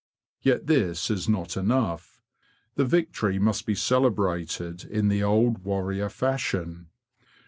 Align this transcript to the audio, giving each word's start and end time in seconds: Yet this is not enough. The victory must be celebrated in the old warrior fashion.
Yet 0.41 0.65
this 0.65 1.11
is 1.11 1.29
not 1.29 1.55
enough. 1.55 2.19
The 2.73 2.85
victory 2.85 3.37
must 3.37 3.67
be 3.67 3.75
celebrated 3.75 4.83
in 4.83 5.09
the 5.09 5.21
old 5.21 5.59
warrior 5.59 6.09
fashion. 6.09 6.87